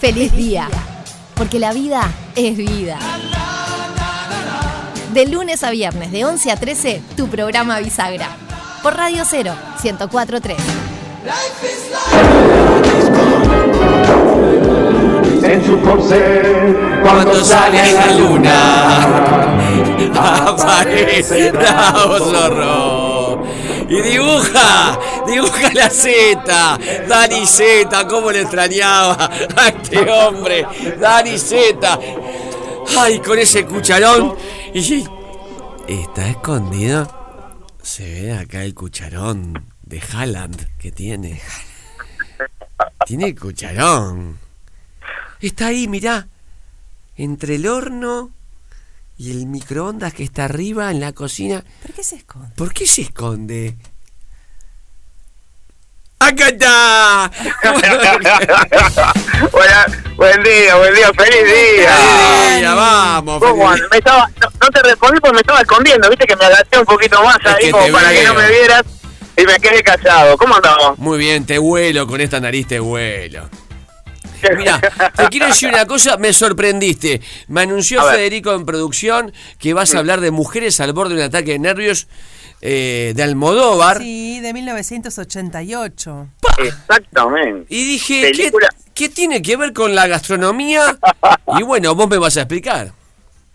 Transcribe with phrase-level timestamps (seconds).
[0.00, 0.66] feliz día.
[1.34, 2.98] Porque la vida es vida.
[5.12, 8.28] De lunes a viernes, de 11 a 13, tu programa Bisagra.
[8.82, 9.52] Por Radio 0,
[9.82, 10.56] 1043.
[15.42, 19.56] En su corcel, Cuando sale la luna,
[20.14, 23.42] aparece Bravo Zorro.
[23.88, 24.98] Y dibuja,
[25.30, 26.78] dibuja la Z,
[27.08, 30.66] Dani Z, cómo le extrañaba a este hombre,
[30.98, 31.98] Dani Z.
[32.98, 34.34] Ay, con ese cucharón.
[34.74, 35.06] Y
[35.86, 37.08] está escondido.
[37.82, 41.40] Se ve acá el cucharón de Haaland que tiene.
[43.06, 44.38] Tiene cucharón.
[45.40, 46.28] Está ahí, mirá.
[47.16, 48.30] Entre el horno
[49.16, 51.64] y el microondas que está arriba en la cocina.
[51.82, 52.54] ¿Por qué se esconde?
[52.56, 53.76] ¿Por qué se esconde?
[59.52, 62.74] Buena- buen día, buen día, feliz día.
[62.74, 63.40] Vamos.
[63.42, 63.88] ¿Cómo feliz- andas?
[63.90, 66.84] Me estaba, no, no te respondí porque me estaba escondiendo, viste que me agaché un
[66.84, 68.42] poquito más Es ahí como te para que no veo.
[68.44, 68.82] me vieras
[69.36, 70.36] y me quedé callado.
[70.36, 70.98] ¿Cómo andamos?
[70.98, 73.48] Muy bien, te vuelo con esta nariz, te vuelo.
[74.56, 74.80] Mira,
[75.16, 77.20] te quiero decir una cosa, me sorprendiste.
[77.48, 78.02] Me anunció.
[78.10, 81.58] Federico en producción que vas a hablar de mujeres al borde de un ataque de
[81.58, 82.08] nervios
[82.60, 83.98] eh, de Almodóvar.
[83.98, 86.28] Sí, de 1988.
[86.58, 87.66] Exactamente.
[87.68, 88.32] Y dije,
[88.94, 90.98] ¿qué, tiene que ver con la gastronomía?
[91.58, 92.92] Y bueno, vos me vas a explicar.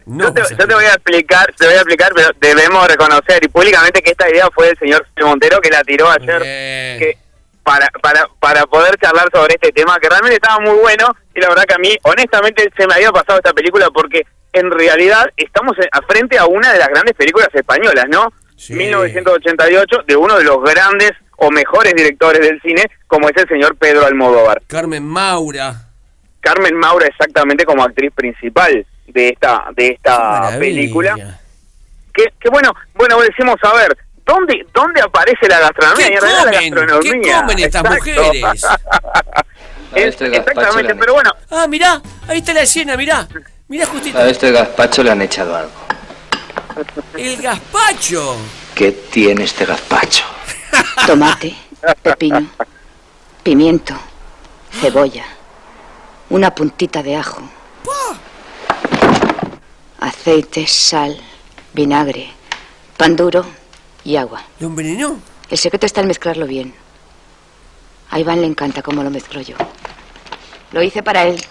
[0.05, 3.47] No yo, te, yo voy a explicar, te voy a explicar, pero debemos reconocer y
[3.47, 6.99] públicamente que esta idea fue del señor Montero que la tiró ayer Bien.
[6.99, 7.17] que
[7.65, 11.49] para, para, para poder charlar sobre este tema, que realmente estaba muy bueno y la
[11.49, 14.21] verdad que a mí, honestamente, se me había pasado esta película porque
[14.53, 18.31] en realidad estamos en- a frente a una de las grandes películas españolas, ¿no?
[18.55, 18.73] Sí.
[18.75, 23.75] 1988, de uno de los grandes o mejores directores del cine, como es el señor
[23.77, 24.61] Pedro Almodóvar.
[24.67, 25.73] Carmen Maura.
[26.39, 31.15] Carmen Maura exactamente como actriz principal de esta de esta película.
[32.13, 36.07] Que, que bueno, bueno, decimos a ver, ¿dónde dónde aparece la gastronomía?
[36.07, 36.73] ¿Qué Y en realidad la comen?
[36.73, 37.11] gastronomía.
[37.21, 38.65] ¿Qué comen estas mujeres?
[39.95, 43.25] Es- exactamente, pero bueno, Ah, mirá, ahí está la escena, mirá.
[43.69, 44.17] Mirá justito.
[44.17, 45.71] A este gazpacho le han echado algo.
[47.17, 48.35] El gazpacho.
[48.73, 50.25] ¿Qué tiene este gazpacho?
[51.07, 51.55] Tomate,
[52.01, 52.45] pepino,
[53.41, 53.93] pimiento,
[54.81, 55.23] cebolla,
[56.29, 57.41] una puntita de ajo,
[59.99, 61.15] aceite, sal,
[61.73, 62.29] vinagre,
[62.97, 63.45] pan duro
[64.05, 64.41] y agua.
[64.59, 65.19] ¿Lo envenenó?
[65.49, 66.73] El secreto está en mezclarlo bien.
[68.11, 69.55] A Iván le encanta cómo lo mezclo yo.
[70.71, 71.43] Lo hice para él.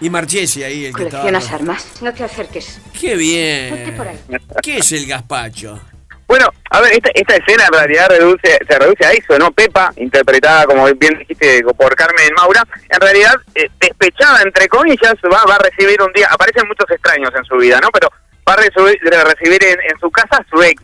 [0.00, 1.22] Y Marchesi ahí, el que estaba.
[1.22, 2.02] Coleccionas armas.
[2.02, 2.80] No te acerques.
[2.92, 3.96] Qué Ponte bien.
[3.96, 4.18] por ahí.
[4.62, 5.80] ¿Qué es el gazpacho?
[6.28, 9.52] bueno, a ver, esta, esta escena en realidad reduce, se reduce a eso, ¿no?
[9.52, 15.44] Pepa, interpretada, como bien dijiste, por Carmen Maura, en realidad, eh, despechada, entre comillas, va,
[15.48, 17.90] va a recibir un día, aparecen muchos extraños en su vida, ¿no?
[17.92, 18.10] Pero
[18.48, 20.82] va a recibir, en, en su casa a su ex.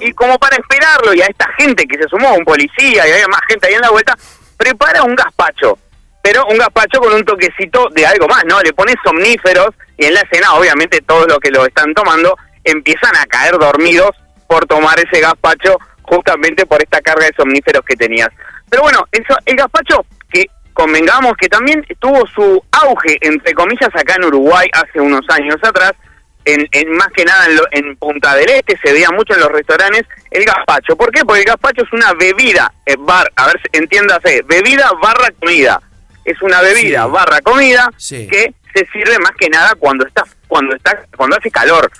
[0.00, 3.28] Y como para esperarlo y a esta gente que se sumó, un policía y había
[3.28, 4.14] más gente ahí en la vuelta,
[4.56, 5.78] prepara un gazpacho.
[6.22, 8.60] Pero un gazpacho con un toquecito de algo más, ¿no?
[8.60, 13.16] Le pone somníferos y en la escena, obviamente, todos los que lo están tomando empiezan
[13.16, 14.10] a caer dormidos
[14.46, 18.28] por tomar ese gazpacho justamente por esta carga de somníferos que tenías.
[18.68, 24.14] Pero bueno, eso, el gazpacho que convengamos que también tuvo su auge, entre comillas, acá
[24.16, 25.92] en Uruguay hace unos años atrás,
[26.44, 29.40] en, en más que nada en, lo- en Punta del Este, se veía mucho en
[29.40, 30.96] los restaurantes el gazpacho.
[30.96, 31.24] ¿Por qué?
[31.24, 35.80] Porque el gazpacho es una bebida, eh, bar, a ver, entiéndase, bebida barra comida.
[36.24, 37.10] Es una bebida Sí.
[37.10, 38.28] barra comida Sí.
[38.30, 41.90] que se sirve más que nada cuando está, cuando está, cuando hace calor.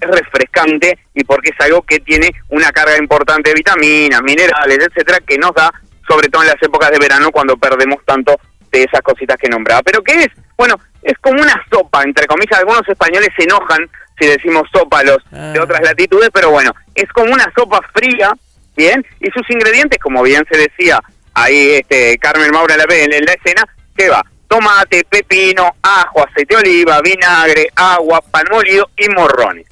[0.00, 5.18] Es refrescante y porque es algo que tiene una carga importante de vitaminas, minerales, etcétera,
[5.26, 5.70] que nos da,
[6.08, 8.38] sobre todo en las épocas de verano, cuando perdemos tanto
[8.70, 9.82] de esas cositas que nombraba.
[9.82, 10.28] ¿Pero qué es?
[10.56, 13.88] Bueno, es como una sopa, entre comillas, algunos españoles se enojan
[14.18, 15.62] si decimos sopa a los de Ah.
[15.62, 18.30] otras latitudes, pero bueno, es como una sopa fría,
[18.76, 19.04] ¿bien?
[19.20, 21.00] Y sus ingredientes, como bien se decía
[21.34, 23.64] ahí este Carmen Maura en la, en la escena,
[23.96, 29.64] que va tomate, pepino, ajo, aceite de oliva, vinagre, agua, pan molido y morrones.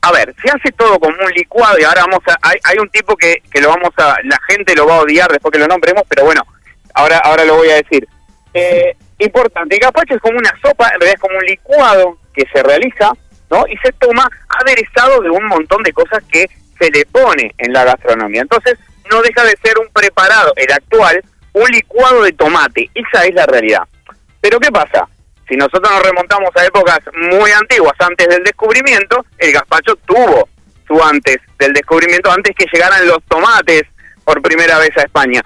[0.00, 2.36] A ver, se hace todo como un licuado y ahora vamos a...
[2.48, 4.16] Hay, hay un tipo que, que lo vamos a...
[4.24, 6.42] La gente lo va a odiar después que lo nombremos, pero bueno,
[6.94, 8.08] ahora, ahora lo voy a decir.
[8.52, 12.44] Eh, importante, el gazpacho es como una sopa, en realidad es como un licuado que
[12.52, 13.12] se realiza,
[13.50, 13.66] ¿no?
[13.68, 16.46] Y se toma aderezado de un montón de cosas que
[16.78, 18.42] se le pone en la gastronomía.
[18.42, 18.78] Entonces,
[19.10, 22.90] no deja de ser un preparado, el actual, un licuado de tomate.
[22.94, 23.82] Esa es la realidad.
[24.40, 25.08] Pero ¿qué pasa?
[25.48, 27.00] Si nosotros nos remontamos a épocas
[27.30, 30.48] muy antiguas, antes del descubrimiento, el gazpacho tuvo
[30.86, 33.82] su antes del descubrimiento, antes que llegaran los tomates
[34.24, 35.42] por primera vez a España.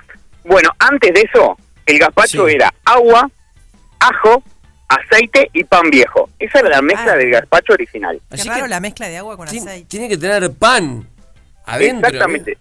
[0.48, 1.56] Bueno, antes de eso,
[1.86, 2.54] el gazpacho Sí.
[2.54, 3.28] era agua,
[4.00, 4.42] ajo,
[4.88, 6.28] aceite y pan viejo.
[6.38, 7.16] Esa era la mezcla Ah.
[7.16, 8.20] del gazpacho original.
[8.30, 9.86] Qué Así raro que la mezcla de agua con ti- aceite.
[9.88, 11.06] tiene que tener pan
[11.66, 12.06] adentro.
[12.08, 12.52] Exactamente.
[12.52, 12.58] ¿eh?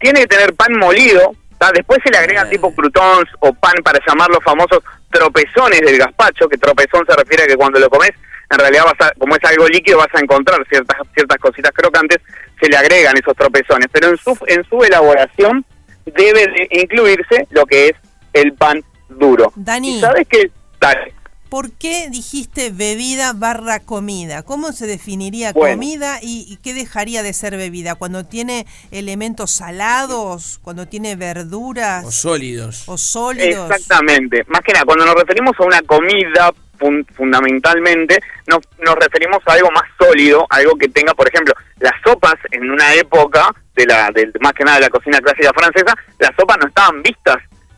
[0.00, 1.32] Tiene que tener pan molido.
[1.58, 1.70] ¿tá?
[1.72, 2.50] Después se le agregan Ah.
[2.50, 4.80] tipo croutons o pan para llamar los famosos
[5.12, 8.10] tropezones del gazpacho, que tropezón se refiere a que cuando lo comes,
[8.50, 12.18] en realidad vas a, como es algo líquido, vas a encontrar ciertas ciertas cositas crocantes,
[12.60, 13.86] se le agregan esos tropezones.
[13.92, 15.64] Pero en su, en su elaboración
[16.06, 17.92] debe de incluirse lo que es
[18.32, 19.52] el pan duro.
[19.56, 19.98] Dani.
[19.98, 20.50] ¿Y sabes qué?
[20.80, 21.14] Dale.
[21.48, 24.42] ¿Por qué dijiste bebida barra comida?
[24.42, 25.76] ¿Cómo se definiría Bueno.
[25.76, 27.94] comida y, y qué dejaría de ser bebida?
[27.94, 30.60] ¿Cuando tiene elementos salados?
[30.62, 32.06] ¿Cuando tiene verduras?
[32.06, 32.84] O sólidos.
[32.86, 33.70] ¿O sólidos?
[33.70, 34.44] Exactamente.
[34.48, 39.52] Más que nada, cuando nos referimos a una comida fun- fundamentalmente, nos, nos referimos a
[39.52, 44.10] algo más sólido, algo que tenga, por ejemplo, las sopas en una época, de la
[44.10, 47.36] del más que nada de la cocina clásica francesa, las sopas no estaban vistas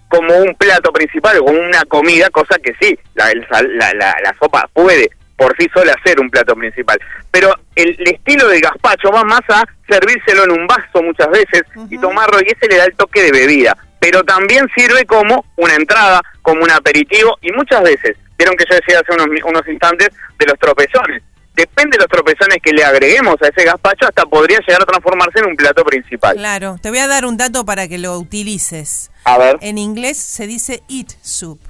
[0.09, 3.93] como un plato principal o como una comida, cosa que sí, la, el sal- la,
[3.95, 6.97] la- la sopa puede por sí sola ser un plato principal.
[7.33, 11.63] Pero el, el estilo del gazpacho va más a servírselo en un vaso muchas veces
[11.91, 13.77] y tomarlo y ese le da el toque de bebida.
[13.99, 18.77] Pero también sirve como una entrada, como un aperitivo y muchas veces, vieron que yo
[18.77, 21.23] decía hace unos, unos instantes de los tropezones.
[21.55, 25.39] Depende de los tropezones que le agreguemos a ese gazpacho, hasta podría llegar a transformarse
[25.39, 26.37] en un plato principal.
[26.37, 29.13] Claro, te voy a dar un dato para que lo utilices.
[29.25, 29.59] A ver.
[29.61, 31.61] En inglés se dice eat soup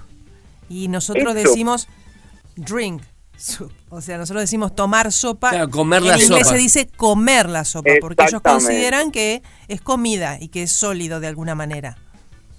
[0.70, 1.50] y nosotros Eat soup.
[1.50, 1.88] decimos
[2.56, 3.02] drink
[3.36, 3.72] soup.
[3.90, 5.50] O sea, nosotros decimos tomar sopa.
[5.50, 6.44] Claro, comer en la inglés sopa.
[6.44, 11.20] se dice comer la sopa porque ellos consideran que es comida y que es sólido
[11.20, 11.98] de alguna manera.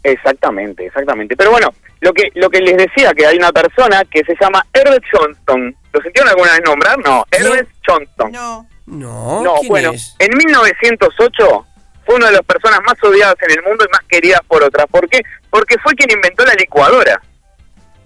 [0.03, 1.35] Exactamente, exactamente.
[1.35, 4.63] Pero bueno, lo que lo que les decía, que hay una persona que se llama
[4.71, 5.75] Herbert Johnston.
[5.95, 6.97] ¿Lo sintieron alguna vez nombrar?
[6.99, 7.25] No.
[7.31, 8.31] Herbert Johnston.
[8.31, 8.67] No.
[8.85, 10.15] No, No, ¿quién bueno, es?
[10.19, 11.65] en 1908
[12.05, 14.85] fue una de las personas más odiadas en el mundo y más queridas por otras.
[14.91, 15.21] ¿Por qué?
[15.49, 17.19] Porque fue quien inventó la licuadora.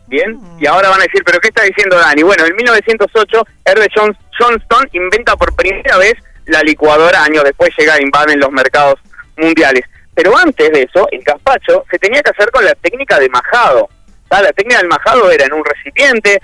[0.07, 2.23] Bien, y ahora van a decir, ¿pero qué está diciendo Dani?
[2.23, 6.13] Bueno, en 1908 Herbert John- Johnston inventa por primera vez
[6.45, 8.95] la licuadora, años después llega e invaden los mercados
[9.37, 9.83] mundiales.
[10.15, 13.87] Pero antes de eso, el gazpacho se tenía que hacer con la técnica de majado.
[14.27, 14.41] ¿tá?
[14.41, 16.41] La técnica del majado era en un recipiente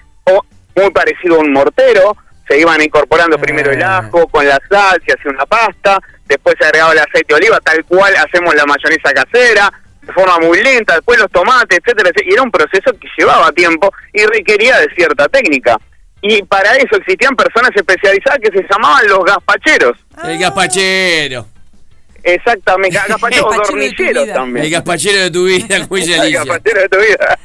[0.75, 2.16] muy parecido a un mortero,
[2.48, 4.00] se iban incorporando primero el Ah.
[4.00, 7.60] ajo con la sal, se hacía una pasta, después se agregaba el aceite de oliva,
[7.62, 12.30] tal cual hacemos la mayonesa casera, de forma muy lenta, después los tomates, etcétera, etcétera,
[12.30, 15.77] y era un proceso que llevaba tiempo y requería de cierta técnica.
[16.22, 19.98] Y para eso existían personas especializadas que se llamaban los gazpacheros.
[20.24, 21.48] El gazpachero.
[22.24, 24.33] Exactamente, Gazpachero de tu dormilleros vida.
[24.33, 24.66] también.
[24.66, 27.39] El gazpachero de tu vida, El gazpachero de tu vida.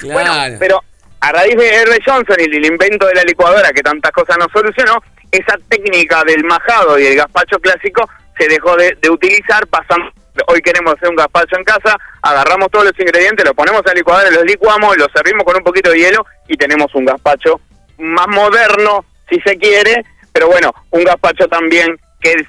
[0.00, 0.12] Claro.
[0.14, 0.84] Bueno, pero
[1.20, 4.50] a raíz de Herbert Johnson y el invento de la licuadora que tantas cosas nos
[4.52, 8.08] solucionó, esa técnica del majado y el gazpacho clásico
[8.38, 10.10] se dejó de, de utilizar, pasando,
[10.48, 13.94] hoy queremos hacer un gazpacho en casa, agarramos todos los ingredientes, los ponemos a la
[13.94, 17.60] licuadora, los licuamos, los servimos con un poquito de hielo y tenemos un gazpacho
[17.98, 22.46] más moderno, si se quiere, pero bueno, un gazpacho también que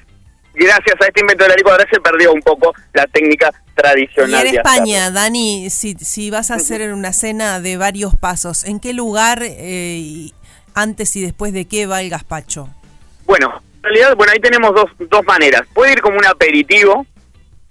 [0.58, 4.46] gracias a este invento de la licuadora se perdió un poco la técnica Y tradicional.
[4.46, 4.70] en de hacerlo.
[4.84, 9.42] España, Dani, si, si vas a hacer una cena de varios pasos, ¿en qué lugar
[9.42, 10.34] eh, y
[10.74, 12.68] antes y después de qué va el gazpacho?
[13.26, 15.62] Bueno, en realidad, bueno, ahí tenemos dos, dos maneras.
[15.74, 17.06] Puede ir como un aperitivo,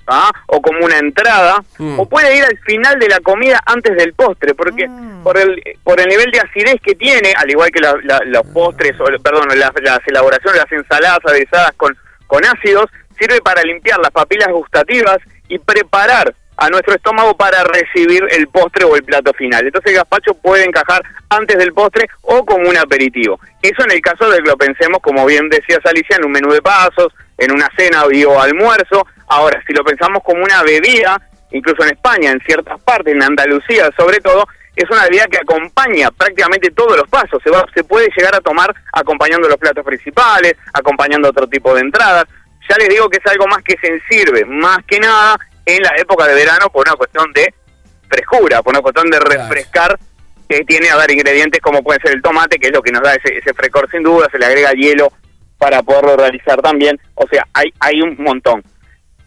[0.07, 0.31] ¿ah?
[0.48, 2.00] o como una entrada, Mm.
[2.00, 5.23] o puede ir al final de la comida antes del postre, porque Mm.
[5.23, 8.45] por el por el nivel de acidez que tiene, al igual que la- la- los
[8.47, 11.95] postres, o perdón, las, las elaboraciones, las ensaladas aderezadas con,
[12.28, 12.86] con ácidos,
[13.19, 15.18] sirve para limpiar las papilas gustativas
[15.50, 19.66] y preparar a nuestro estómago para recibir el postre o el plato final.
[19.66, 23.40] Entonces el gazpacho puede encajar antes del postre o como un aperitivo.
[23.62, 26.52] Eso en el caso de que lo pensemos, como bien decías Alicia, en un menú
[26.52, 29.06] de pasos, en una cena o almuerzo.
[29.28, 33.90] Ahora, si lo pensamos como una bebida, incluso en España, en ciertas partes, en Andalucía
[33.96, 37.42] sobre todo, es una bebida que acompaña prácticamente todos los pasos.
[37.44, 41.81] Se, va, se puede llegar a tomar acompañando los platos principales, acompañando otro tipo de
[41.81, 42.26] entradas.
[42.69, 45.92] Ya les digo que es algo más que se sirve, más que nada en la
[45.98, 47.54] época de verano por una cuestión de
[48.07, 49.98] frescura, por una cuestión de refrescar
[50.48, 53.02] que tiene a dar ingredientes como puede ser el tomate, que es lo que nos
[53.02, 55.12] da ese, ese frescor sin duda, se le agrega hielo
[55.57, 58.64] para poderlo realizar también, o sea, hay, hay un montón.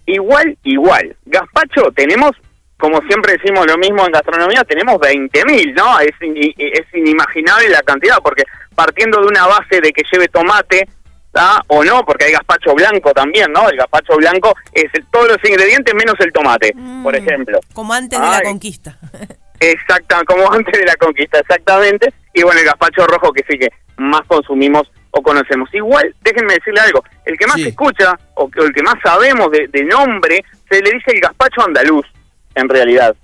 [0.07, 2.33] Igual, igual, gazpacho tenemos,
[2.81, 6.01] como siempre decimos lo mismo en gastronomía, tenemos 20.000, ¿no?
[6.01, 8.43] Es, in- es inimaginable la cantidad, porque
[8.75, 10.89] partiendo de una base de que lleve tomate,
[11.33, 11.61] ¿tá?
[11.69, 13.69] o no, porque hay gazpacho blanco también, ¿no?
[13.69, 16.73] El gazpacho blanco es el- todos los ingredientes menos el tomate,
[17.05, 17.61] por Mm, ejemplo.
[17.73, 18.97] Como antes de la conquista.
[19.61, 22.13] Exacta, como antes de la conquista, exactamente.
[22.33, 23.69] Y bueno, el gazpacho rojo que sí que
[23.99, 25.69] más consumimos o conocemos.
[25.75, 27.65] Igual, déjenme decirle algo, el que más Sí.
[27.65, 31.11] se escucha o, que- o el que más sabemos de, de nombre, se le dice
[31.13, 32.07] el gazpacho andaluz,
[32.55, 33.15] en realidad.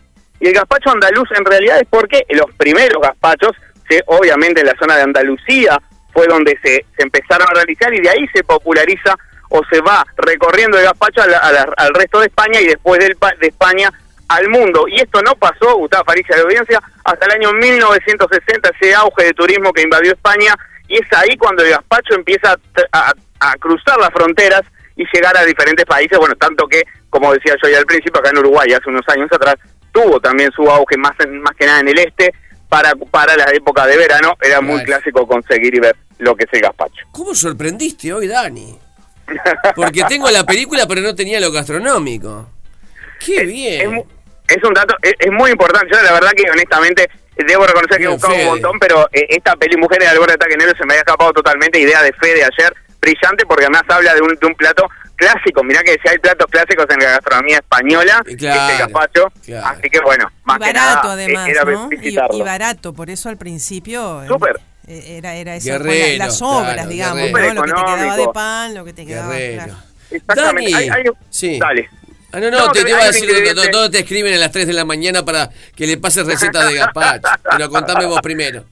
[0.41, 3.53] Y el gazpacho andaluz en realidad es porque los primeros gazpachos,
[3.89, 5.81] se, obviamente en la zona de Andalucía,
[6.13, 9.17] fue donde se, empezaron a realizar y de ahí se populariza
[9.51, 13.91] o se va recorriendo el gazpacho al resto de España y después del, de España
[14.29, 14.87] al mundo.
[14.89, 19.33] Y esto no pasó, Gustavo Faricia de audiencia, hasta el año 1960, ese auge de
[19.35, 20.55] turismo que invadió España,
[20.89, 22.57] y es ahí cuando el gazpacho empieza
[22.93, 24.63] a cruzar las fronteras
[24.97, 28.31] y llegar a diferentes países, bueno, tanto que, como decía yo ya al principio, acá
[28.31, 29.57] en Uruguay hace unos años atrás,
[29.93, 32.33] tuvo también su auge más, en- más que nada en el este,
[32.69, 36.53] para, para la época de verano, era muy clásico conseguir y ver lo que es
[36.53, 37.05] el gazpacho.
[37.13, 38.79] ¿Cómo sorprendiste hoy, Dani?
[39.75, 42.49] Porque tengo la película, pero no tenía lo gastronómico.
[43.25, 44.05] Qué Es- bien.
[44.49, 45.89] Es, un dato, es, es muy importante.
[45.93, 49.57] Yo la verdad que honestamente debo reconocer que he buscado un montón, pero eh, esta
[49.57, 51.81] peli Mujeres al borde de ataque negro se me había escapado totalmente.
[51.81, 52.73] Idea de Fede ayer,
[53.13, 55.63] brillante, porque además habla de un, de un plato clásico.
[55.65, 59.33] Mirá que si hay platos clásicos en la gastronomía española, Y claro, este gazpacho.
[59.45, 59.67] claro.
[59.79, 61.89] Así que bueno, más y que barato nada, además, eh, era ¿no?
[61.93, 62.37] Y, visitarlo.
[62.37, 64.61] y barato, por eso al principio eh, Súper.
[64.89, 67.55] eh, era, era eso, Guerrero, con la- las obras, claro, digamos, guerrero.
[67.55, 67.65] ¿no?
[67.65, 69.33] Lo que te quedaba de pan, lo que te quedaba.
[69.33, 69.63] Guerrero.
[69.65, 69.79] claro.
[70.11, 70.71] Exactamente.
[70.73, 71.59] Dani, Hay- hay un- sí.
[71.59, 71.89] Dale.
[72.33, 73.31] Ah, no, no, No, te, que te iba a decir,
[73.73, 76.75] todos te escriben a las 3 de la mañana para que le pases recetas de
[76.75, 77.29] gazpacho.
[77.51, 78.65] Pero contame vos primero.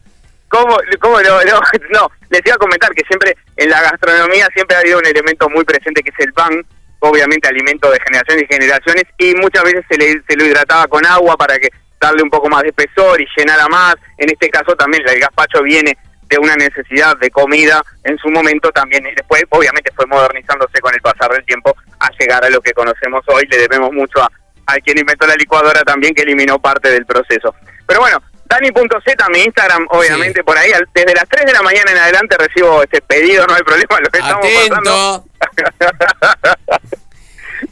[0.55, 4.77] ¿Cómo, cómo no, no, no, les iba a comentar que siempre en la gastronomía siempre
[4.77, 6.65] ha habido un elemento muy presente que es el pan,
[7.01, 11.05] obviamente alimento de generaciones y generaciones, y muchas veces se, le, se lo hidrataba con
[11.07, 11.71] agua para que
[12.01, 13.97] darle un poco más de espesor y llenara más.
[14.17, 18.71] En este caso también el gazpacho viene de una necesidad de comida en su momento
[18.71, 22.61] también, y después obviamente fue modernizándose con el pasar del tiempo a llegar a lo
[22.61, 24.31] que conocemos hoy, le debemos mucho a,
[24.67, 27.53] a quien inventó la licuadora también que eliminó parte del proceso.
[27.89, 31.91] Pero bueno, Dani.z, mi Instagram, obviamente, por ahí, al- desde las 3 de la mañana
[31.91, 35.25] en adelante recibo este pedido, no hay problema, lo que estamos pasando.
[35.41, 36.55] Atento.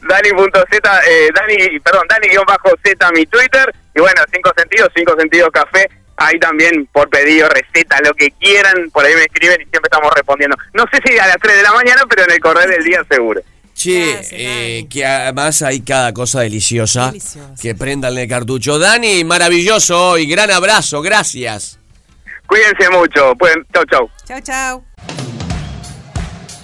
[0.01, 6.39] Dani.z, eh, Dani, perdón, Dani-Z mi Twitter, y bueno, 5 sentidos, 5 sentidos café, ahí
[6.39, 10.57] también por pedido, receta, lo que quieran, por ahí me escriben y siempre estamos respondiendo.
[10.73, 13.03] No sé si a las 3 de la mañana, pero en el correr del día
[13.09, 13.41] seguro.
[13.75, 17.07] Che, Gracias, eh, que además hay cada cosa deliciosa.
[17.07, 17.55] Deliciosa.
[17.61, 18.79] Que prendan el cartucho.
[18.79, 20.25] Dani, maravilloso hoy.
[20.25, 21.79] Gran abrazo, gracias.
[22.47, 24.09] Cuídense mucho, pueden, chau chau.
[24.27, 24.83] Chao, chao.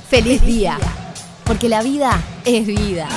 [0.09, 0.77] Feliz día,
[1.45, 3.07] porque la vida es vida.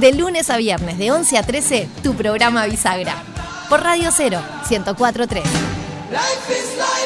[0.00, 3.14] De lunes a viernes, de 11 a 13, tu programa Bisagra.
[3.68, 5.42] Por Radio 0, 104.3.
[6.10, 6.96] Life is like